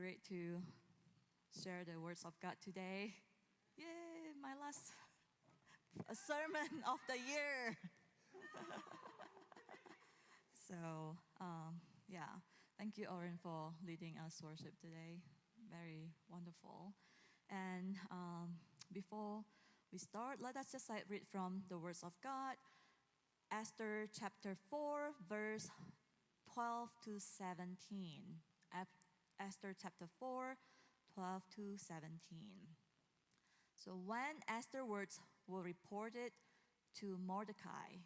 [0.00, 0.56] great to
[1.62, 3.12] share the words of God today.
[3.76, 4.96] Yay, my last
[6.26, 7.76] sermon of the year.
[10.68, 11.76] so, um,
[12.08, 12.32] yeah,
[12.78, 15.20] thank you, Oren, for leading us worship today.
[15.70, 16.94] Very wonderful.
[17.50, 18.56] And um,
[18.90, 19.44] before
[19.92, 22.56] we start, let us just like read from the words of God.
[23.52, 25.68] Esther chapter 4, verse
[26.54, 28.40] 12 to 17.
[29.40, 30.56] Esther chapter 4,
[31.14, 32.18] 12 to 17.
[33.74, 36.32] So when Esther's words were reported
[37.00, 38.04] to Mordecai,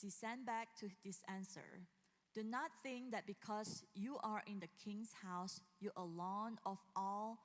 [0.00, 1.86] she sent back to this answer
[2.34, 7.38] Do not think that because you are in the king's house, you alone of all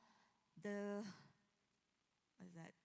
[0.61, 1.03] the
[2.37, 2.78] what is that?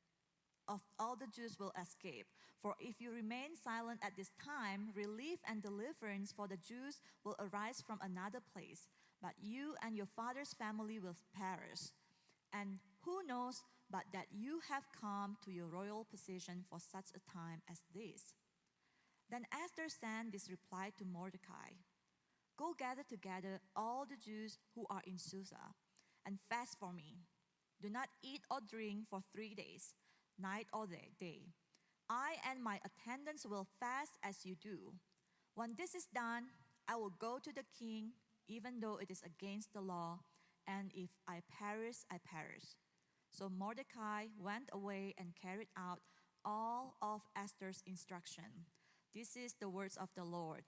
[0.67, 2.27] Of all the Jews will escape.
[2.63, 7.37] For if you remain silent at this time, relief and deliverance for the Jews will
[7.39, 8.89] arise from another place
[9.25, 11.89] but you and your father's family will perish.
[12.53, 17.33] And who knows but that you have come to your royal position for such a
[17.33, 18.35] time as this?
[19.31, 21.81] Then Esther sent this reply to Mordecai
[22.57, 25.75] Go gather together all the Jews who are in Susa
[26.25, 27.17] and fast for me.
[27.83, 29.93] Do not eat or drink for three days,
[30.39, 31.41] night or day.
[32.09, 34.95] I and my attendants will fast as you do.
[35.55, 36.45] When this is done,
[36.89, 38.13] I will go to the king
[38.49, 40.21] even though it is against the law,
[40.67, 42.77] and if I perish, I perish.
[43.31, 46.01] So Mordecai went away and carried out
[46.45, 48.67] all of Esther's instruction.
[49.15, 50.63] This is the words of the Lord.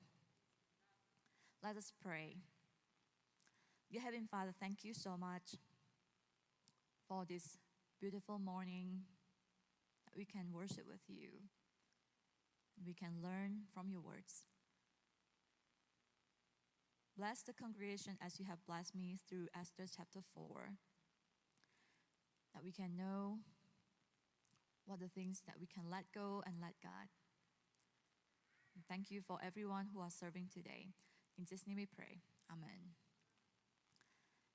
[1.63, 2.37] Let us pray.
[3.91, 5.57] Dear Heavenly Father, thank you so much
[7.09, 7.59] for this
[8.01, 9.03] beautiful morning
[10.17, 11.29] we can worship with you.
[12.85, 14.45] We can learn from your words.
[17.17, 20.73] Bless the congregation as you have blessed me through Esther chapter 4.
[22.55, 23.39] That we can know
[24.87, 27.09] what the things that we can let go and let God.
[28.75, 30.89] And thank you for everyone who are serving today.
[31.39, 32.21] In Jesus' name we pray.
[32.51, 32.95] Amen.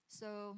[0.07, 0.57] So,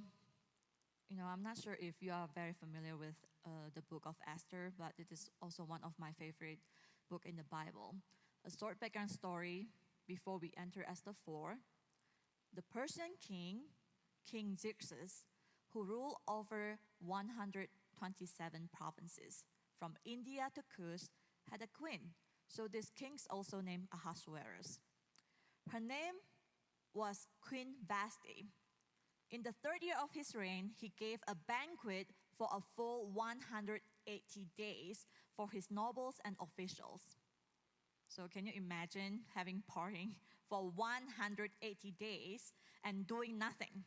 [1.14, 3.14] you know, I'm not sure if you are very familiar with
[3.46, 6.58] uh, the book of Esther, but it is also one of my favorite
[7.08, 7.94] book in the Bible.
[8.48, 9.68] A short background story
[10.08, 11.58] before we enter Esther 4
[12.56, 13.62] the Persian king,
[14.30, 15.24] King Xerxes,
[15.72, 19.44] who ruled over 127 provinces
[19.80, 21.10] from India to Kush,
[21.52, 22.14] had a queen.
[22.48, 24.80] So this king's also named Ahasuerus.
[25.72, 26.22] Her name
[26.94, 28.50] was Queen Vashti.
[29.34, 32.06] In the third year of his reign, he gave a banquet
[32.38, 33.82] for a full 180
[34.56, 37.02] days for his nobles and officials.
[38.08, 40.12] So can you imagine having partying
[40.50, 43.84] for 180 days and doing nothing?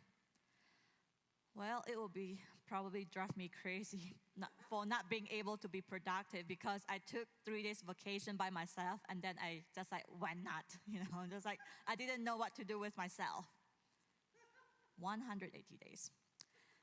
[1.54, 5.80] Well, it will be probably drive me crazy not, for not being able to be
[5.80, 10.42] productive because I took three days vacation by myself and then I just like went
[10.42, 13.46] not, you know, just like I didn't know what to do with myself.
[14.98, 16.10] 180 days.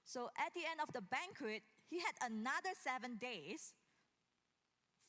[0.03, 3.73] So at the end of the banquet, he had another seven days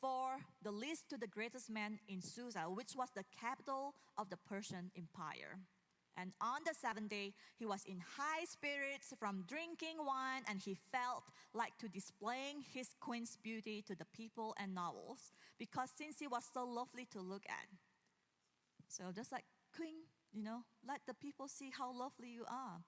[0.00, 4.36] for the least to the greatest man in Susa, which was the capital of the
[4.36, 5.58] Persian Empire.
[6.16, 10.76] And on the seventh day, he was in high spirits from drinking wine, and he
[10.92, 16.28] felt like to displaying his queen's beauty to the people and novels, because since he
[16.28, 17.66] was so lovely to look at.
[18.88, 19.44] So just like
[19.74, 22.82] queen, you know, let the people see how lovely you are.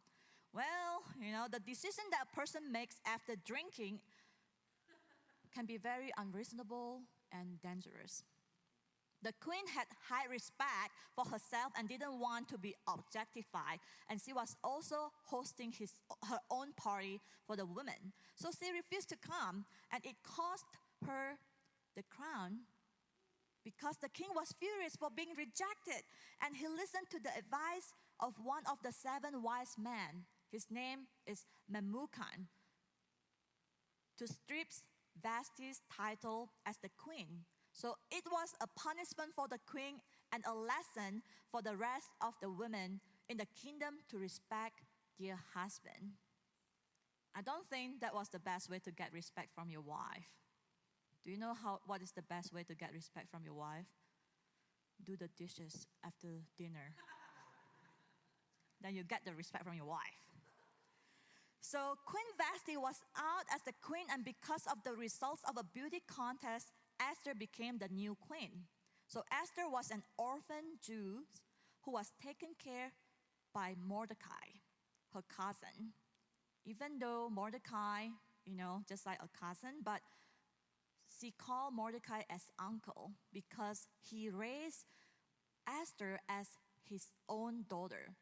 [0.53, 4.01] Well, you know, the decision that a person makes after drinking
[5.55, 7.03] can be very unreasonable
[7.33, 8.25] and dangerous.
[9.23, 13.81] The queen had high respect for herself and didn't want to be objectified,
[14.11, 15.93] and she was also hosting his,
[16.29, 18.13] her own party for the women.
[18.35, 20.67] So she refused to come, and it cost
[21.07, 21.39] her
[21.97, 22.61] the crown
[23.67, 26.07] because the king was furious for being rejected,
[26.39, 27.91] and he listened to the advice
[28.23, 30.31] of one of the seven wise men.
[30.53, 32.47] His name is Memucan
[34.19, 34.71] to strip
[35.19, 37.43] Vashti's title as the queen.
[37.73, 39.99] So it was a punishment for the queen
[40.33, 44.81] and a lesson for the rest of the women in the kingdom to respect
[45.19, 46.15] their husband.
[47.35, 50.31] I don't think that was the best way to get respect from your wife.
[51.27, 53.91] Do you know how, what is the best way to get respect from your wife?
[55.05, 56.95] Do the dishes after dinner.
[58.81, 60.23] then you get the respect from your wife.
[61.61, 65.65] So Queen Vashti was out as the queen, and because of the results of a
[65.65, 66.71] beauty contest,
[67.01, 68.71] Esther became the new queen.
[69.09, 71.27] So Esther was an orphan Jew
[71.83, 72.93] who was taken care
[73.53, 74.63] by Mordecai,
[75.13, 75.93] her cousin.
[76.65, 78.09] even though Mordecai,
[78.45, 80.01] you know, just like a cousin, but
[81.19, 84.85] she called Mordecai as uncle because he raised
[85.69, 86.49] Esther as
[86.89, 88.15] his own daughter.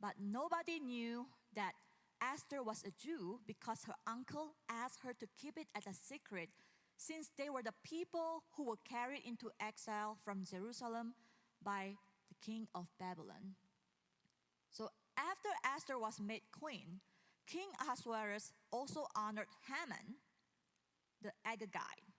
[0.00, 1.72] But nobody knew that
[2.20, 6.48] Esther was a Jew because her uncle asked her to keep it as a secret
[6.96, 11.14] since they were the people who were carried into exile from Jerusalem
[11.64, 11.94] by
[12.28, 13.56] the king of Babylon.
[14.70, 17.00] So after Esther was made queen,
[17.46, 20.16] King Ahasuerus also honored Haman,
[21.22, 22.11] the Agagite,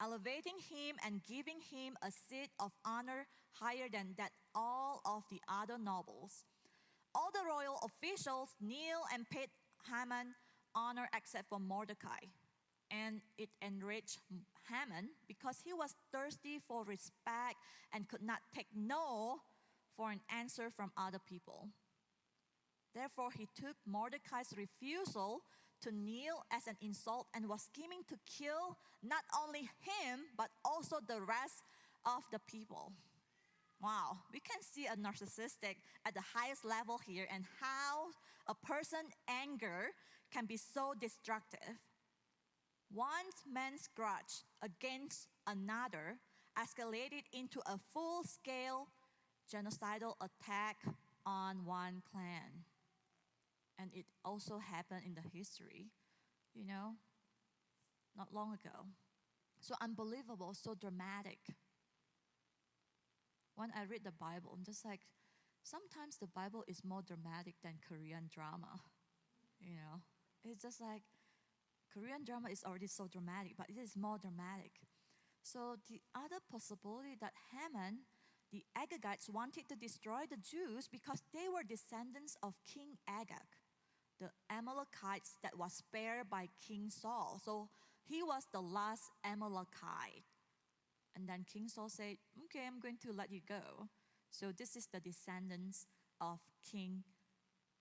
[0.00, 5.40] elevating him and giving him a seat of honor higher than that all of the
[5.48, 6.44] other nobles.
[7.14, 9.48] All the royal officials kneel and paid
[9.90, 10.34] Haman
[10.74, 12.30] honor except for Mordecai.
[12.90, 14.18] And it enraged
[14.68, 17.56] Haman because he was thirsty for respect
[17.92, 19.40] and could not take no
[19.96, 21.68] for an answer from other people.
[22.94, 25.42] Therefore, he took Mordecai's refusal
[25.82, 30.96] to kneel as an insult and was scheming to kill not only him, but also
[31.06, 31.64] the rest
[32.04, 32.92] of the people.
[33.82, 38.10] Wow, we can see a narcissistic at the highest level here and how
[38.46, 39.90] a person's anger
[40.30, 41.78] can be so destructive.
[42.92, 46.18] One man's grudge against another
[46.58, 48.88] escalated into a full scale
[49.52, 50.76] genocidal attack
[51.24, 52.64] on one clan.
[53.80, 55.90] And it also happened in the history,
[56.54, 56.96] you know,
[58.16, 58.84] not long ago.
[59.60, 61.38] So unbelievable, so dramatic.
[63.54, 65.00] When I read the Bible, I'm just like,
[65.62, 68.80] sometimes the Bible is more dramatic than Korean drama.
[69.60, 70.00] You know,
[70.44, 71.02] it's just like
[71.92, 74.72] Korean drama is already so dramatic, but it is more dramatic.
[75.42, 78.00] So the other possibility that Haman,
[78.52, 83.48] the Agagites, wanted to destroy the Jews because they were descendants of King Agag,
[84.20, 87.40] the Amalekites that was spared by King Saul.
[87.44, 87.68] So
[88.04, 90.24] he was the last Amalekite.
[91.16, 93.88] And then King Saul said, Okay, I'm going to let you go.
[94.30, 95.86] So this is the descendants
[96.20, 96.38] of
[96.70, 97.04] King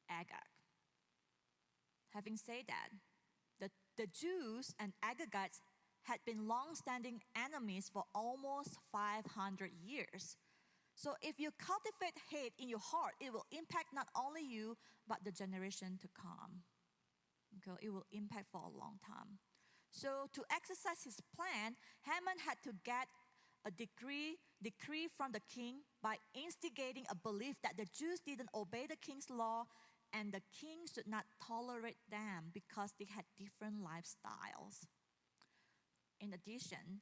[0.10, 0.50] Agag.
[2.14, 2.90] Having said that,
[3.60, 5.62] the, the Jews and Agagites
[6.04, 10.38] had been long standing enemies for almost 500 years.
[11.00, 14.76] So if you cultivate hate in your heart, it will impact not only you,
[15.08, 16.68] but the generation to come.
[17.56, 19.40] Okay, it will impact for a long time.
[19.92, 23.08] So to exercise his plan, Haman had to get
[23.64, 28.86] a decree, decree from the king by instigating a belief that the Jews didn't obey
[28.86, 29.72] the king's law
[30.12, 34.84] and the king should not tolerate them because they had different lifestyles.
[36.20, 37.00] In addition,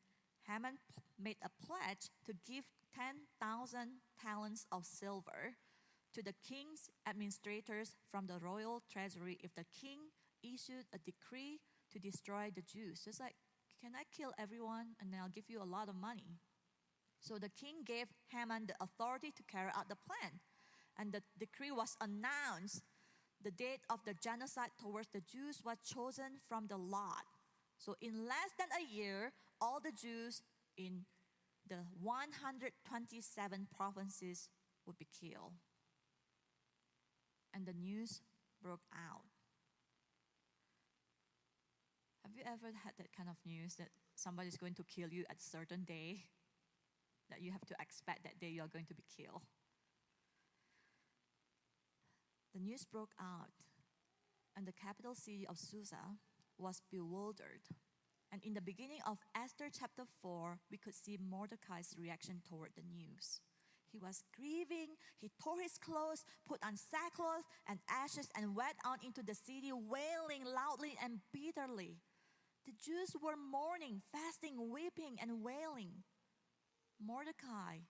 [0.47, 0.77] Haman
[1.19, 2.65] made a pledge to give
[2.95, 5.55] 10,000 talents of silver
[6.13, 9.99] to the king's administrators from the royal treasury if the king
[10.43, 11.59] issued a decree
[11.91, 13.03] to destroy the Jews.
[13.07, 13.35] It's like,
[13.81, 16.39] can I kill everyone and then I'll give you a lot of money?
[17.19, 20.39] So the king gave Haman the authority to carry out the plan.
[20.97, 22.83] And the decree was announced.
[23.43, 27.25] The date of the genocide towards the Jews was chosen from the lot.
[27.77, 30.41] So in less than a year, all the Jews
[30.77, 31.05] in
[31.67, 34.49] the 127 provinces
[34.85, 35.53] would be killed.
[37.53, 38.21] And the news
[38.61, 39.25] broke out.
[42.23, 45.37] Have you ever had that kind of news that somebody's going to kill you at
[45.37, 46.25] a certain day?
[47.29, 49.41] That you have to expect that day you are going to be killed.
[52.53, 53.51] The news broke out,
[54.55, 56.17] and the capital city of Susa
[56.57, 57.61] was bewildered.
[58.31, 62.83] And in the beginning of Esther chapter 4, we could see Mordecai's reaction toward the
[62.83, 63.39] news.
[63.89, 69.03] He was grieving, he tore his clothes, put on sackcloth and ashes, and went out
[69.03, 72.01] into the city, wailing loudly and bitterly.
[72.65, 76.03] The Jews were mourning, fasting, weeping, and wailing.
[76.99, 77.87] Mordecai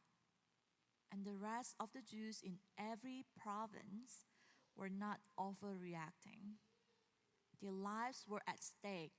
[1.12, 4.26] and the rest of the Jews in every province
[4.76, 6.60] were not overreacting.
[7.62, 9.14] Their lives were at stake.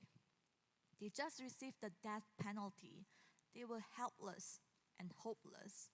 [1.00, 3.06] They just received the death penalty.
[3.54, 4.60] They were helpless
[4.98, 5.88] and hopeless.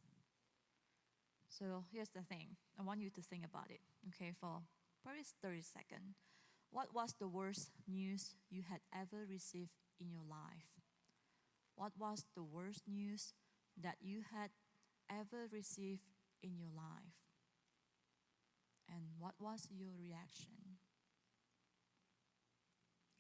[1.48, 4.62] So here's the thing I want you to think about it, okay, for
[5.02, 6.16] probably 30 seconds.
[6.70, 9.70] What was the worst news you had ever received
[10.00, 10.80] in your life?
[11.76, 13.34] What was the worst news
[13.80, 14.50] that you had
[15.10, 16.10] ever received
[16.42, 17.14] in your life?
[18.88, 20.78] And what was your reaction?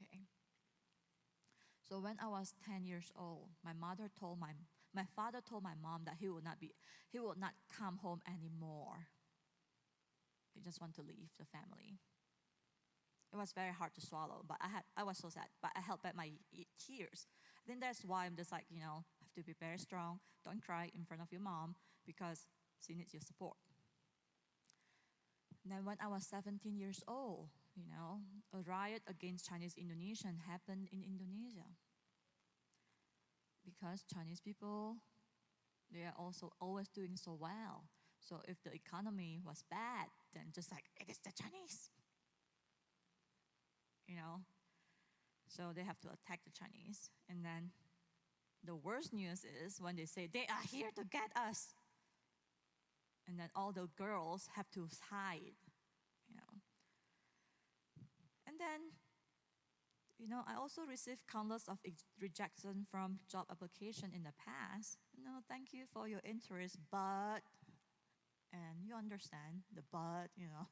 [0.02, 0.22] Okay.
[1.88, 4.52] So when I was 10 years old, my mother told my
[4.94, 6.72] my father told my mom that he would not be
[7.10, 9.08] he would not come home anymore.
[10.54, 11.98] He just want to leave the family.
[13.32, 15.80] It was very hard to swallow, but I had I was so sad, but I
[15.80, 16.30] held back my
[16.78, 17.26] tears.
[17.58, 20.20] I think that's why I'm just like you know have to be very strong.
[20.44, 21.74] Don't cry in front of your mom
[22.06, 22.46] because
[22.86, 23.56] she needs your support.
[25.64, 28.20] And then when I was 17 years old, you know,
[28.52, 31.66] a riot against Chinese Indonesian happened in Indonesia
[33.64, 34.96] because Chinese people
[35.92, 37.84] they are also always doing so well.
[38.20, 41.90] So if the economy was bad, then just like it is the Chinese.
[44.08, 44.40] You know?
[45.46, 47.10] So they have to attack the Chinese.
[47.28, 47.70] And then
[48.64, 51.74] the worst news is when they say they are here to get us.
[53.28, 55.54] And then all the girls have to hide.
[58.54, 58.80] And then
[60.18, 61.78] you know, I also received countless of
[62.20, 64.96] rejection from job application in the past.
[65.12, 67.42] You know, thank you for your interest, but,
[68.52, 70.68] and you understand the but, you know.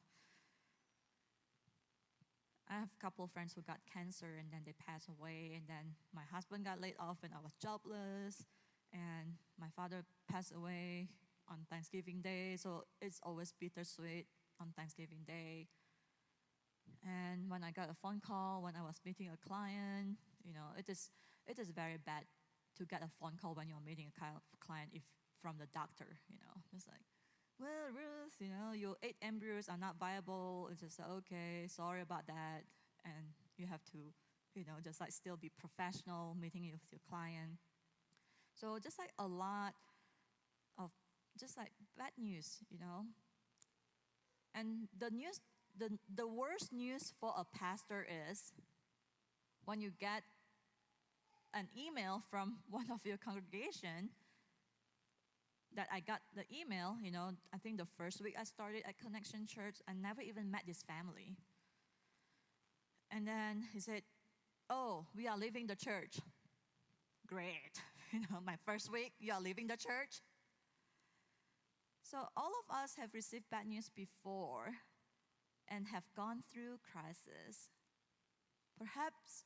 [2.69, 5.67] I have a couple of friends who got cancer and then they passed away, and
[5.67, 8.45] then my husband got laid off and I was jobless,
[8.93, 11.09] and my father passed away
[11.51, 14.27] on Thanksgiving Day, so it's always bittersweet
[14.61, 15.67] on Thanksgiving Day.
[17.03, 20.71] And when I got a phone call when I was meeting a client, you know,
[20.77, 21.09] it is
[21.47, 22.23] it is very bad
[22.77, 24.19] to get a phone call when you're meeting a
[24.59, 25.03] client if
[25.41, 26.61] from the doctor, you know.
[26.75, 27.03] It's like,
[27.59, 30.69] well, Ruth, you know, your eight embryos are not viable.
[30.71, 32.63] It's just okay, sorry about that,
[33.03, 33.97] and you have to,
[34.55, 37.59] you know, just like still be professional meeting with your client.
[38.55, 39.73] So just like a lot
[40.77, 40.91] of
[41.39, 43.05] just like bad news, you know.
[44.53, 45.39] And the news
[45.77, 48.53] the, the worst news for a pastor is
[49.65, 50.23] when you get
[51.53, 54.09] an email from one of your congregation
[55.75, 58.99] that I got the email, you know, I think the first week I started at
[58.99, 61.35] Connection Church, I never even met this family.
[63.09, 64.03] And then he said,
[64.69, 66.19] Oh, we are leaving the church.
[67.27, 67.73] Great.
[68.13, 70.21] You know, my first week, you are leaving the church.
[72.03, 74.69] So all of us have received bad news before,
[75.73, 77.69] and have gone through crisis.
[78.77, 79.45] Perhaps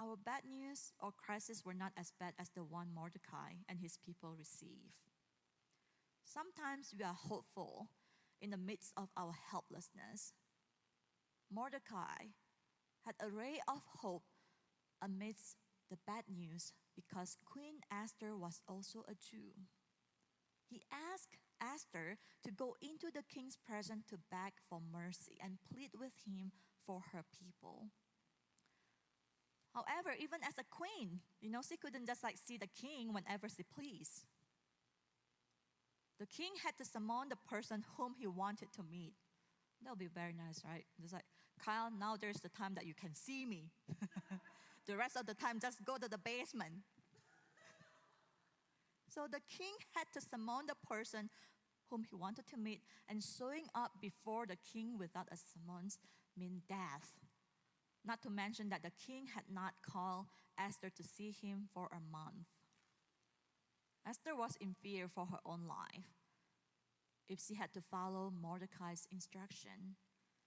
[0.00, 3.98] our bad news or crisis were not as bad as the one Mordecai and his
[4.04, 5.06] people received.
[6.24, 7.88] Sometimes we are hopeful
[8.40, 10.32] in the midst of our helplessness.
[11.52, 12.34] Mordecai
[13.04, 14.24] had a ray of hope
[15.00, 15.56] amidst
[15.90, 19.68] the bad news because Queen Esther was also a Jew.
[20.68, 25.90] He asked Esther to go into the king's presence to beg for mercy and plead
[25.98, 26.50] with him
[26.84, 27.86] for her people.
[29.74, 33.48] However, even as a queen, you know, she couldn't just like see the king whenever
[33.48, 34.24] she pleased.
[36.20, 39.14] The king had to summon the person whom he wanted to meet.
[39.82, 40.84] That would be very nice, right?
[41.02, 41.24] It's like,
[41.58, 43.70] Kyle, now there's the time that you can see me.
[44.86, 46.84] the rest of the time, just go to the basement.
[49.08, 51.30] so the king had to summon the person
[51.92, 55.98] whom he wanted to meet, and showing up before the king without a summons
[56.36, 57.12] meant death.
[58.02, 60.26] Not to mention that the king had not called
[60.58, 62.48] Esther to see him for a month.
[64.08, 66.08] Esther was in fear for her own life
[67.28, 69.96] if she had to follow Mordecai's instruction.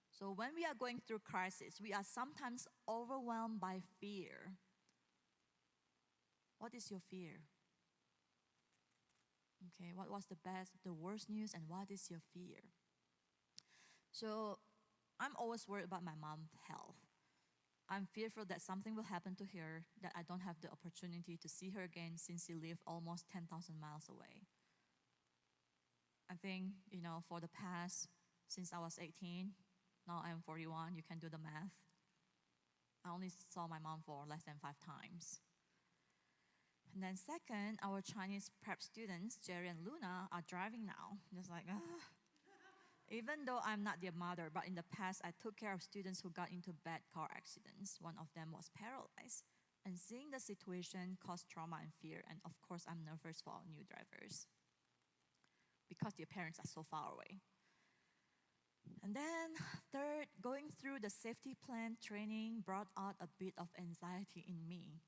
[0.09, 4.53] So, when we are going through crisis, we are sometimes overwhelmed by fear.
[6.57, 7.41] What is your fear?
[9.67, 12.71] Okay, what was the best, the worst news, and what is your fear?
[14.11, 14.59] So
[15.19, 16.97] I'm always worried about my mom's health.
[17.89, 21.49] I'm fearful that something will happen to her, that I don't have the opportunity to
[21.49, 24.47] see her again since she lived almost 10,000 miles away.
[26.29, 28.07] I think, you know, for the past,
[28.47, 29.51] since I was 18,
[30.07, 31.73] now I'm 41, you can do the math.
[33.05, 35.41] I only saw my mom for less than five times.
[36.95, 41.19] And then second, our Chinese prep students, Jerry and Luna, are driving now.
[41.35, 41.99] Just like, ah.
[43.11, 46.21] Even though I'm not their mother, but in the past I took care of students
[46.21, 47.99] who got into bad car accidents.
[47.99, 49.43] One of them was paralyzed.
[49.85, 52.23] And seeing the situation caused trauma and fear.
[52.29, 54.47] And of course, I'm nervous for new drivers
[55.89, 57.43] because their parents are so far away.
[59.03, 59.53] And then,
[59.91, 65.01] third, going through the safety plan training brought out a bit of anxiety in me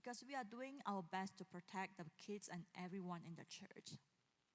[0.00, 3.98] because we are doing our best to protect the kids and everyone in the church.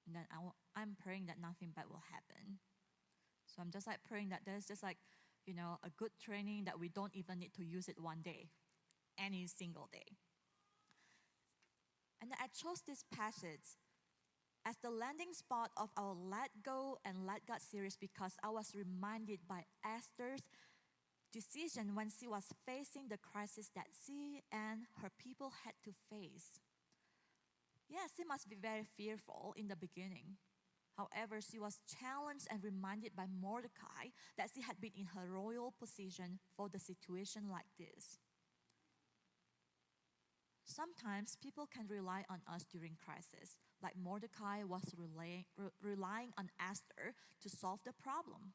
[0.05, 2.59] And then I, am praying that nothing bad will happen.
[3.45, 4.97] So I'm just like praying that there's just like,
[5.45, 8.49] you know, a good training that we don't even need to use it one day,
[9.19, 10.17] any single day.
[12.21, 13.75] And I chose this passage
[14.65, 18.73] as the landing spot of our Let Go and Let God series because I was
[18.73, 20.47] reminded by Esther's
[21.33, 26.59] decision when she was facing the crisis that she and her people had to face.
[27.89, 30.37] Yes, she must be very fearful in the beginning.
[30.97, 35.73] However, she was challenged and reminded by Mordecai that she had been in her royal
[35.77, 38.19] position for the situation like this.
[40.65, 46.49] Sometimes people can rely on us during crisis, like Mordecai was relying, re- relying on
[46.59, 48.53] Esther to solve the problem.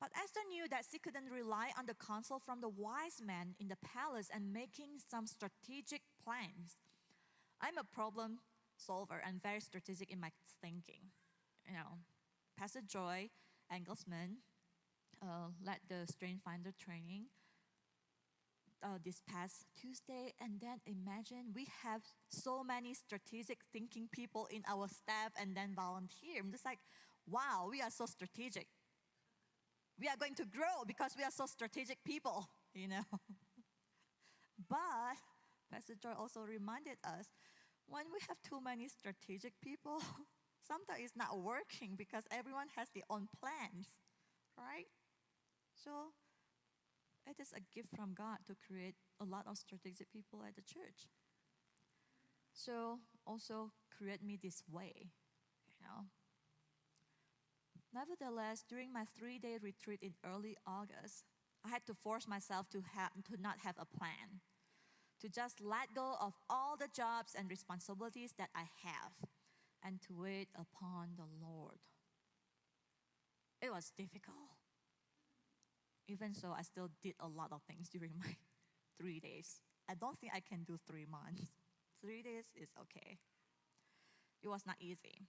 [0.00, 3.68] But Esther knew that she couldn't rely on the counsel from the wise men in
[3.68, 6.76] the palace and making some strategic plans.
[7.60, 8.38] I'm a problem
[8.76, 10.30] solver and very strategic in my
[10.62, 11.10] thinking.
[11.66, 11.98] You know,
[12.56, 13.30] Pastor Joy
[13.72, 14.38] Engelsman
[15.20, 17.26] uh, led the Strength Finder training
[18.82, 24.62] uh, this past Tuesday, and then imagine we have so many strategic thinking people in
[24.68, 26.40] our staff and then volunteer.
[26.40, 26.78] I'm just like,
[27.28, 28.68] wow, we are so strategic.
[29.98, 33.02] We are going to grow because we are so strategic people, you know.
[34.68, 35.16] but
[35.70, 37.32] Pastor Joy also reminded us
[37.86, 40.02] when we have too many strategic people,
[40.66, 43.98] sometimes it's not working because everyone has their own plans,
[44.58, 44.86] right?
[45.74, 46.12] So
[47.26, 50.62] it is a gift from God to create a lot of strategic people at the
[50.62, 51.06] church.
[52.52, 55.12] So also create me this way,
[55.66, 56.06] you know.
[57.92, 61.24] Nevertheless, during my three-day retreat in early August,
[61.64, 64.40] I had to force myself to, to not have a plan,
[65.20, 69.28] to just let go of all the jobs and responsibilities that I have,
[69.82, 71.78] and to wait upon the Lord.
[73.60, 74.58] It was difficult
[76.08, 78.36] even so, I still did a lot of things during my
[78.98, 79.60] three days.
[79.88, 81.52] I don't think I can do three months.
[82.00, 83.18] Three days is okay.
[84.42, 85.26] It was not easy.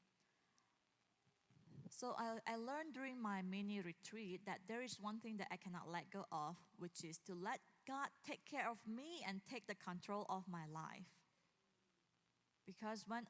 [1.89, 5.57] So I, I learned during my mini retreat that there is one thing that I
[5.57, 9.67] cannot let go of, which is to let God take care of me and take
[9.67, 11.07] the control of my life.
[12.65, 13.25] Because when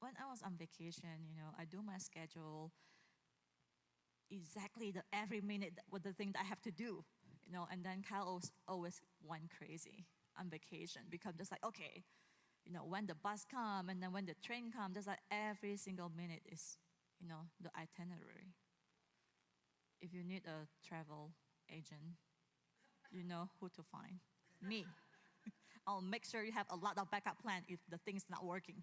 [0.00, 2.72] when I was on vacation, you know, I do my schedule,
[4.30, 7.04] exactly the every minute what the thing that I have to do,
[7.46, 7.66] you know.
[7.70, 10.06] And then Kyle always, always went crazy
[10.38, 12.04] on vacation because just like okay,
[12.66, 15.76] you know, when the bus come and then when the train come, just like every
[15.76, 16.78] single minute is,
[17.22, 18.50] you know, the itinerary.
[20.00, 21.30] If you need a travel
[21.70, 22.18] agent,
[23.10, 24.18] you know who to find.
[24.60, 24.84] Me.
[25.86, 28.82] I'll make sure you have a lot of backup plan if the thing's not working.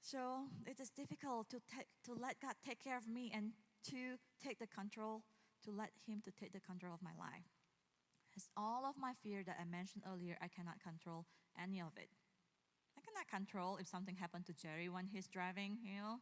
[0.00, 3.52] So it is difficult to, take, to let God take care of me and
[3.90, 5.22] to take the control,
[5.64, 7.46] to let Him to take the control of my life.
[8.36, 11.26] As all of my fear that I mentioned earlier, I cannot control
[11.60, 12.08] any of it.
[13.12, 16.20] I cannot control if something happened to Jerry when he's driving, you know.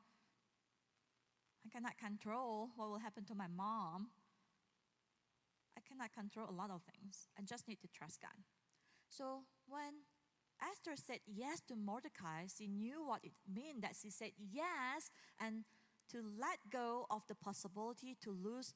[1.65, 4.09] I cannot control what will happen to my mom.
[5.77, 7.29] I cannot control a lot of things.
[7.39, 8.45] I just need to trust God.
[9.09, 10.07] So when
[10.61, 15.65] Esther said yes to Mordecai, she knew what it meant that she said yes and
[16.11, 18.75] to let go of the possibility to lose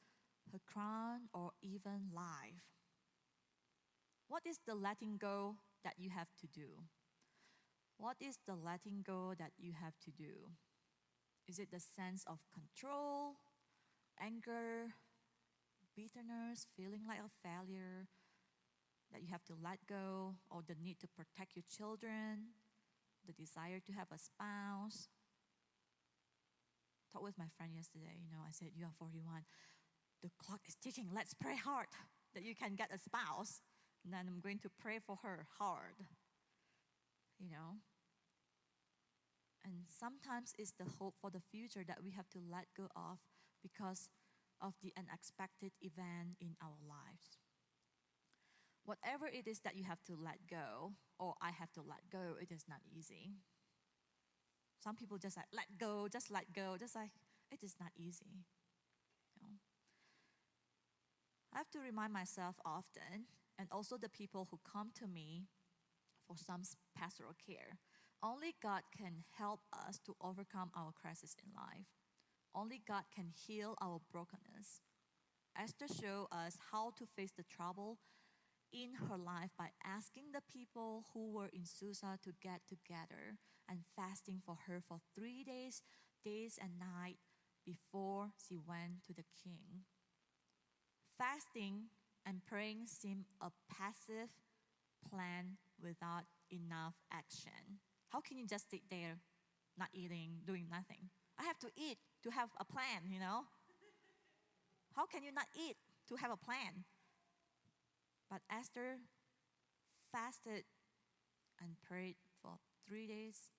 [0.53, 2.63] her crown or even life.
[4.29, 6.85] What is the letting go that you have to do?
[7.99, 10.51] What is the letting go that you have to do?
[11.47, 13.37] Is it the sense of control,
[14.21, 14.95] anger,
[15.97, 18.09] bitterness, feeling like a failure,
[19.13, 22.55] that you have to let go, or the need to protect your children,
[23.27, 25.09] the desire to have a spouse.
[27.13, 29.43] Talked with my friend yesterday, you know, I said, You are 41.
[30.23, 31.11] The clock is ticking.
[31.15, 31.87] Let's pray hard
[32.35, 33.61] that you can get a spouse.
[34.05, 35.95] And then I'm going to pray for her hard.
[37.39, 37.83] You know?
[39.65, 43.19] And sometimes it's the hope for the future that we have to let go of
[43.63, 44.09] because
[44.61, 47.39] of the unexpected event in our lives
[48.85, 52.37] whatever it is that you have to let go, or I have to let go,
[52.41, 53.33] it is not easy.
[54.83, 57.11] Some people just like, let go, just let go, just like,
[57.51, 58.45] it is not easy.
[59.35, 59.55] You know?
[61.53, 63.27] I have to remind myself often,
[63.59, 65.47] and also the people who come to me
[66.27, 66.63] for some
[66.97, 67.79] pastoral care.
[68.23, 71.87] Only God can help us to overcome our crisis in life.
[72.55, 74.81] Only God can heal our brokenness.
[75.61, 77.99] Esther showed us how to face the trouble
[78.73, 83.81] in her life by asking the people who were in Susa to get together and
[83.97, 85.83] fasting for her for three days,
[86.25, 87.19] days and night
[87.65, 89.85] before she went to the king.
[91.19, 91.85] Fasting
[92.27, 94.31] and praying seemed a passive
[95.09, 97.81] plan without enough action.
[98.09, 99.19] How can you just sit there,
[99.79, 101.11] not eating, doing nothing?
[101.39, 103.45] I have to eat to have a plan, you know?
[104.95, 105.77] How can you not eat
[106.09, 106.85] to have a plan?
[108.31, 108.99] But Esther
[110.13, 110.65] fasted
[111.61, 113.51] and prayed for three days,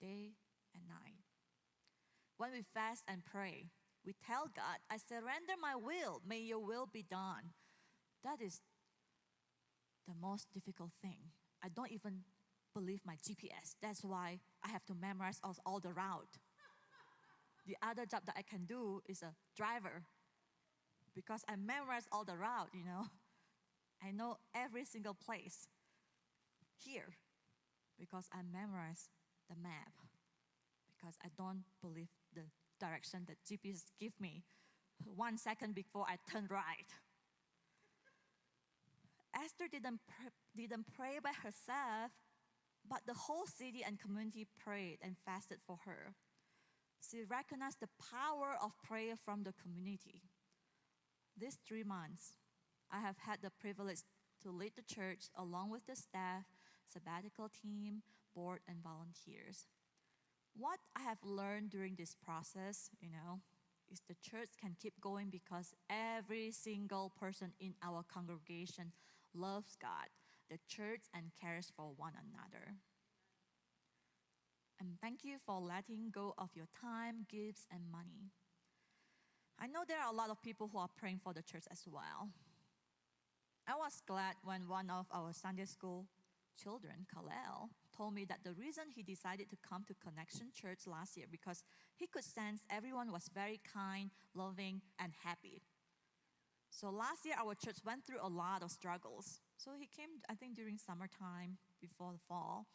[0.00, 0.34] day
[0.74, 1.24] and night.
[2.36, 3.70] When we fast and pray,
[4.04, 7.54] we tell God, I surrender my will, may your will be done.
[8.22, 8.60] That is
[10.06, 11.32] the most difficult thing.
[11.66, 12.20] I don't even
[12.74, 13.74] believe my GPS.
[13.82, 16.38] That's why I have to memorize all, all the route.
[17.66, 20.04] the other job that I can do is a driver
[21.12, 23.06] because I memorize all the route, you know.
[24.06, 25.66] I know every single place
[26.78, 27.16] here
[27.98, 29.08] because I memorize
[29.48, 29.94] the map
[30.86, 32.42] because I don't believe the
[32.78, 34.44] direction that GPS give me
[35.04, 36.92] one second before I turn right.
[39.36, 40.00] Esther didn't,
[40.56, 42.12] didn't pray by herself,
[42.88, 46.14] but the whole city and community prayed and fasted for her.
[47.00, 50.22] She recognized the power of prayer from the community.
[51.38, 52.32] These three months,
[52.90, 54.00] I have had the privilege
[54.42, 56.44] to lead the church along with the staff,
[56.86, 58.02] sabbatical team,
[58.34, 59.66] board, and volunteers.
[60.56, 63.40] What I have learned during this process, you know,
[63.90, 68.92] is the church can keep going because every single person in our congregation
[69.36, 70.08] loves God,
[70.50, 72.74] the church, and cares for one another.
[74.80, 78.30] And thank you for letting go of your time, gifts, and money.
[79.58, 81.84] I know there are a lot of people who are praying for the church as
[81.86, 82.28] well.
[83.66, 86.06] I was glad when one of our Sunday school
[86.56, 91.16] children, Kalel, told me that the reason he decided to come to Connection Church last
[91.16, 91.64] year because
[91.96, 95.62] he could sense everyone was very kind, loving, and happy.
[96.76, 99.40] So last year our church went through a lot of struggles.
[99.56, 102.66] So he came, I think, during summertime before the fall,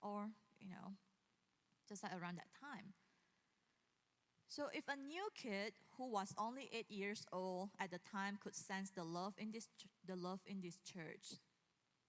[0.00, 0.96] or you know,
[1.86, 2.94] just like around that time.
[4.48, 8.54] So if a new kid who was only eight years old at the time could
[8.54, 9.68] sense the love in this,
[10.06, 11.36] the love in this church,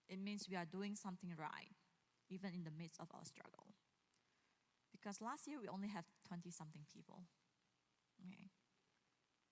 [0.08, 1.76] it means we are doing something right,
[2.30, 3.68] even in the midst of our struggle.
[4.94, 7.24] Because last year we only had 20 something people.
[8.26, 8.53] Okay.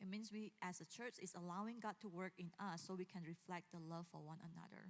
[0.02, 3.06] It means we, as a church, is allowing God to work in us so we
[3.06, 4.90] can reflect the love for one another.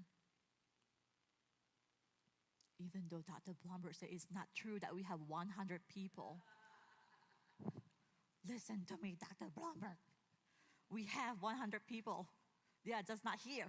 [2.80, 3.52] Even though Dr.
[3.60, 6.39] Blumberg said it's not true that we have 100 people.
[8.47, 9.52] Listen to me, Dr.
[9.52, 10.00] Blumberg.
[10.89, 12.28] We have 100 people.
[12.86, 13.67] They are just not here.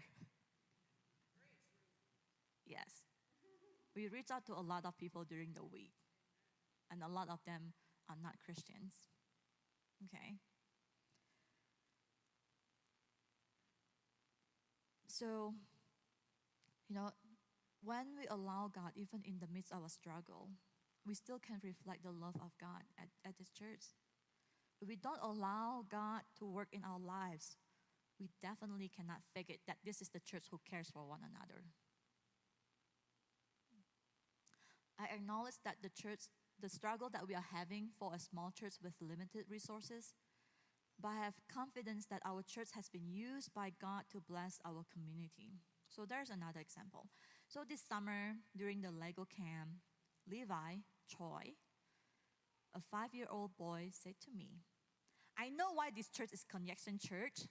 [2.64, 3.02] Yes.
[3.96, 5.92] We reach out to a lot of people during the week,
[6.90, 7.74] and a lot of them
[8.08, 8.94] are not Christians.
[10.06, 10.38] Okay?
[15.12, 15.52] So,
[16.88, 17.10] you know,
[17.84, 20.48] when we allow God, even in the midst of a struggle,
[21.06, 23.92] we still can reflect the love of God at, at this church.
[24.80, 27.56] If we don't allow God to work in our lives,
[28.18, 29.20] we definitely cannot
[29.50, 31.64] it that this is the church who cares for one another.
[34.98, 36.20] I acknowledge that the church,
[36.58, 40.14] the struggle that we are having for a small church with limited resources,
[41.02, 44.84] but I have confidence that our church has been used by God to bless our
[44.92, 45.58] community.
[45.88, 47.08] So there's another example.
[47.48, 49.82] So this summer, during the Lego camp,
[50.30, 51.58] Levi Choi,
[52.74, 54.62] a five year old boy, said to me,
[55.36, 57.48] I know why this church is Connection Church.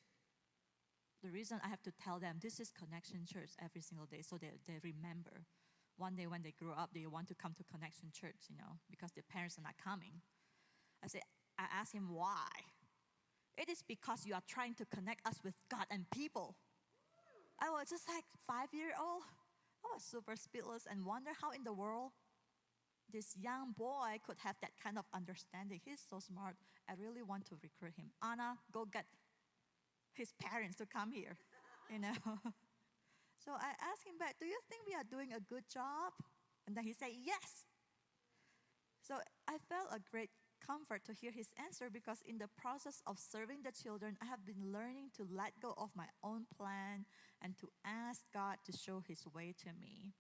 [1.21, 4.37] The reason I have to tell them this is Connection Church every single day so
[4.37, 5.45] they, they remember.
[5.97, 8.79] One day when they grow up, they want to come to Connection Church, you know,
[8.89, 10.21] because their parents are not coming.
[11.03, 11.21] I said,
[11.59, 12.47] I asked him why.
[13.57, 16.55] It is because you are trying to connect us with God and people.
[17.59, 19.23] I was just like five year old.
[19.85, 22.11] I was super speechless and wonder how in the world
[23.11, 25.81] this young boy could have that kind of understanding.
[25.83, 26.55] He's so smart.
[26.89, 28.11] I really want to recruit him.
[28.23, 29.05] Anna, go get
[30.13, 31.37] his parents to come here,
[31.91, 32.13] you know.
[33.43, 36.13] so I asked him back, do you think we are doing a good job?
[36.65, 37.65] And then he said, yes.
[39.01, 39.15] So
[39.47, 40.29] I felt a great
[40.65, 44.45] comfort to hear his answer because in the process of serving the children, I have
[44.45, 47.05] been learning to let go of my own plan
[47.41, 50.13] and to ask God to show his way to me.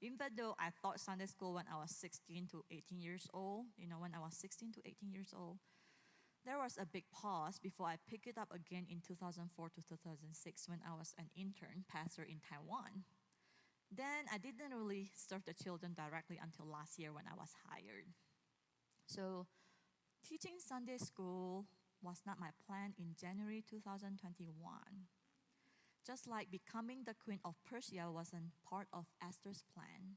[0.00, 3.88] Even though I taught Sunday school when I was 16 to 18 years old, you
[3.88, 5.58] know, when I was 16 to 18 years old,
[6.44, 10.68] there was a big pause before I picked it up again in 2004 to 2006
[10.68, 13.04] when I was an intern pastor in Taiwan.
[13.90, 18.12] Then I didn't really serve the children directly until last year when I was hired.
[19.06, 19.46] So,
[20.24, 21.66] teaching Sunday school
[22.02, 24.56] was not my plan in January 2021.
[26.06, 30.16] Just like becoming the Queen of Persia wasn't part of Esther's plan.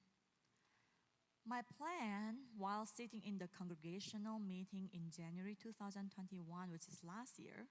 [1.45, 7.67] My plan, while sitting in the congregational meeting in January 2021, which is last year,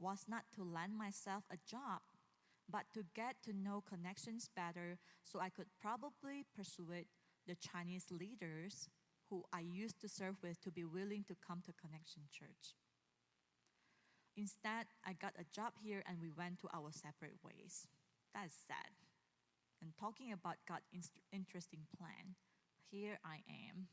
[0.00, 2.02] was not to land myself a job,
[2.68, 7.06] but to get to know connections better so I could probably persuade
[7.46, 8.88] the Chinese leaders
[9.32, 12.76] who I used to serve with to be willing to come to Connection Church.
[14.36, 17.86] Instead, I got a job here and we went to our separate ways.
[18.34, 18.92] That is sad.
[19.80, 20.84] And talking about God's
[21.32, 22.36] interesting plan,
[22.90, 23.88] here I am.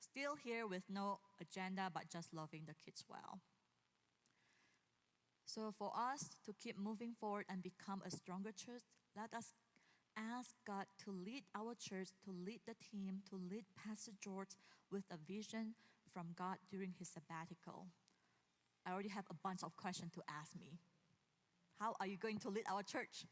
[0.00, 3.40] Still here with no agenda but just loving the kids well.
[5.44, 8.82] So, for us to keep moving forward and become a stronger church,
[9.16, 9.52] let us
[10.18, 14.50] ask God to lead our church, to lead the team, to lead Pastor George
[14.90, 15.74] with a vision
[16.12, 17.86] from God during his sabbatical.
[18.86, 20.78] I already have a bunch of questions to ask me.
[21.78, 23.26] How are you going to lead our church?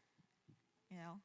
[0.89, 1.19] You know?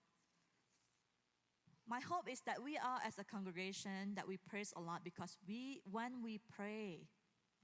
[1.88, 5.37] My hope is that we are as a congregation that we praise a lot because
[5.46, 7.09] we when we pray,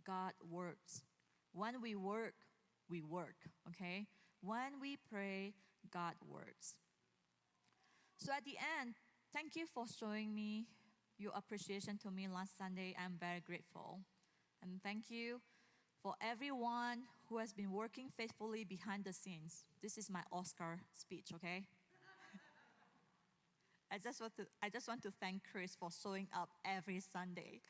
[0.06, 1.02] God works.
[1.52, 2.34] When we work,
[2.90, 3.37] we work,
[3.68, 4.06] okay?
[4.40, 5.54] When we pray,
[5.92, 6.74] God works.
[8.18, 8.94] So at the end,
[9.33, 10.66] thank you for showing me
[11.18, 12.94] your appreciation to me last Sunday.
[12.98, 14.00] I'm very grateful.
[14.61, 15.40] And thank you
[16.02, 19.62] for everyone who has been working faithfully behind the scenes.
[19.81, 21.62] This is my Oscar speech, okay?
[23.92, 27.61] I just want to I just want to thank Chris for showing up every Sunday.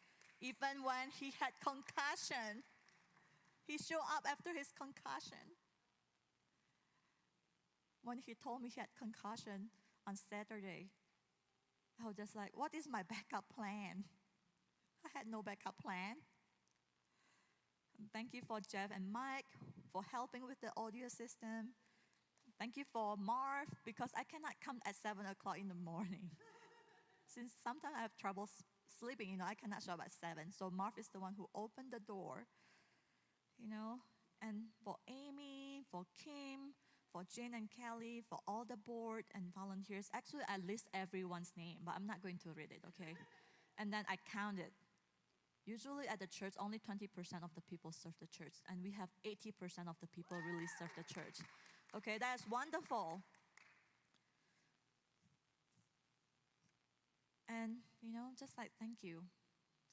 [0.41, 2.65] Even when he had concussion.
[3.67, 5.45] He showed up after his concussion.
[8.03, 9.69] When he told me he had concussion,
[10.09, 10.89] on Saturday,
[12.01, 14.05] I was just like, what is my backup plan?
[15.05, 16.17] I had no backup plan.
[18.13, 19.53] Thank you for Jeff and Mike
[19.93, 21.75] for helping with the audio system.
[22.59, 26.31] Thank you for Marv because I cannot come at 7 o'clock in the morning.
[27.27, 28.49] Since sometimes I have trouble
[28.99, 30.53] sleeping, you know, I cannot show up at 7.
[30.57, 32.47] So Marv is the one who opened the door,
[33.59, 33.99] you know.
[34.41, 36.75] And for Amy, for Kim,
[37.13, 40.09] for Jane and Kelly, for all the board and volunteers.
[40.13, 43.15] Actually, I list everyone's name, but I'm not going to read it, okay?
[43.79, 44.73] and then I counted.
[45.67, 47.09] Usually at the church, only 20%
[47.45, 50.91] of the people serve the church, and we have 80% of the people really serve
[50.97, 51.45] the church.
[51.97, 53.23] Okay, that's wonderful.
[57.49, 59.23] And, you know, just like thank you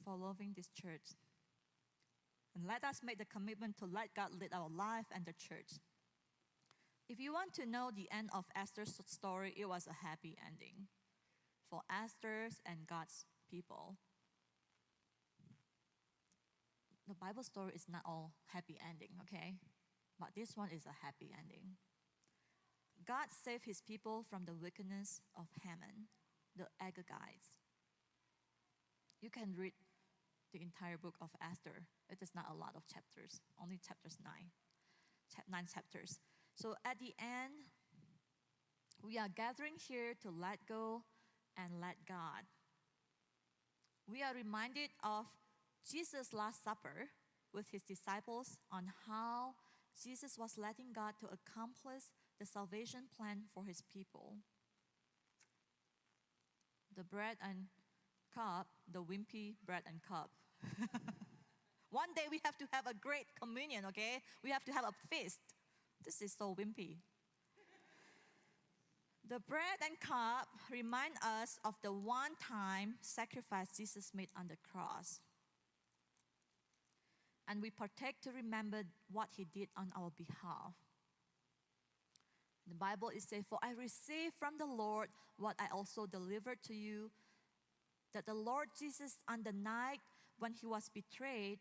[0.03, 1.15] for loving this church.
[2.55, 5.79] And let us make the commitment to let God lead our life and the church.
[7.07, 10.87] If you want to know the end of Esther's story, it was a happy ending
[11.69, 13.97] for Esther's and God's people.
[17.07, 19.53] The Bible story is not all happy ending, okay?
[20.19, 21.77] But this one is a happy ending.
[23.05, 26.09] God saved his people from the wickedness of Haman,
[26.57, 27.53] the Agagites.
[29.21, 29.73] You can read
[30.53, 31.85] the entire book of Esther.
[32.09, 34.49] It is not a lot of chapters, only chapters nine,
[35.47, 36.17] nine chapters.
[36.55, 37.67] So at the end,
[39.03, 41.03] we are gathering here to let go
[41.57, 42.47] and let God.
[44.07, 45.25] We are reminded of
[45.89, 47.09] Jesus' Last Supper
[47.53, 49.55] with his disciples on how
[50.01, 52.03] Jesus was letting God to accomplish
[52.39, 54.35] the salvation plan for his people.
[56.95, 57.65] The bread and
[58.33, 60.31] cup, the wimpy bread and cup.
[61.89, 64.19] One day we have to have a great communion, okay?
[64.43, 65.39] We have to have a feast.
[66.05, 66.97] This is so wimpy.
[69.27, 74.57] The bread and cup remind us of the one time sacrifice Jesus made on the
[74.71, 75.19] cross.
[77.47, 80.73] And we partake to remember what he did on our behalf.
[82.67, 86.75] The Bible is saying, For I received from the Lord what I also delivered to
[86.75, 87.11] you
[88.13, 89.99] that the Lord Jesus, on the night
[90.39, 91.59] when he was betrayed,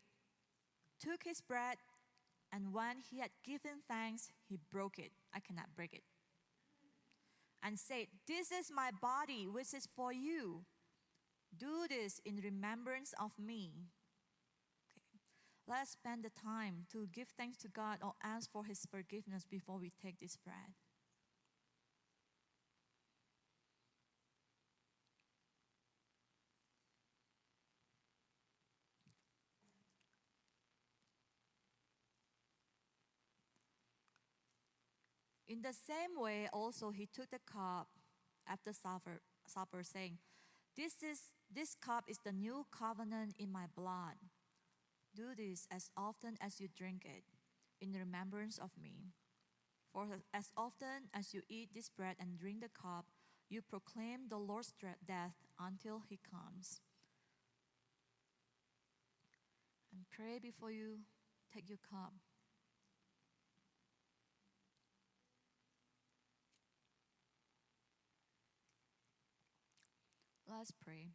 [0.99, 1.77] took his bread
[2.55, 5.11] and when he had given thanks, he broke it.
[5.33, 6.03] I cannot break it.
[7.61, 10.63] And said, This is my body, which is for you.
[11.57, 13.89] Do this in remembrance of me.
[14.95, 15.19] Okay.
[15.67, 19.77] Let's spend the time to give thanks to God or ask for his forgiveness before
[19.77, 20.75] we take this bread.
[35.55, 37.87] In the same way, also he took the cup
[38.45, 40.17] after supper, supper saying,
[40.75, 44.19] this, is, this cup is the new covenant in my blood.
[45.15, 47.23] Do this as often as you drink it,
[47.79, 49.13] in remembrance of me.
[49.93, 53.05] For as often as you eat this bread and drink the cup,
[53.49, 54.73] you proclaim the Lord's
[55.07, 56.81] death until he comes.
[59.93, 60.97] And pray before you
[61.53, 62.11] take your cup.
[70.57, 71.09] Let's pray.